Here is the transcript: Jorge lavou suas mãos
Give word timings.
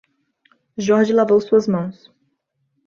Jorge 0.79 1.13
lavou 1.13 1.39
suas 1.39 1.67
mãos 1.67 2.11